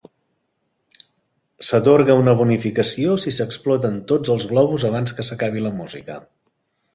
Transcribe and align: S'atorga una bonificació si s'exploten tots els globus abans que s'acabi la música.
S'atorga 1.67 2.15
una 2.21 2.33
bonificació 2.39 3.19
si 3.25 3.35
s'exploten 3.37 4.01
tots 4.13 4.33
els 4.37 4.49
globus 4.55 4.87
abans 4.91 5.15
que 5.19 5.27
s'acabi 5.29 5.63
la 5.67 5.75
música. 5.83 6.19